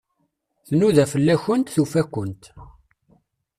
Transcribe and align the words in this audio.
Tnuda 0.67 1.05
fell-akent, 1.11 1.71
tufa-kent. 1.75 2.43